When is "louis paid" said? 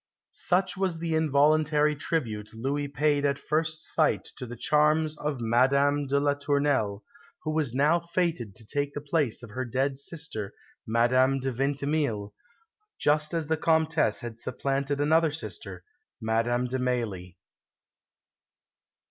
2.55-3.23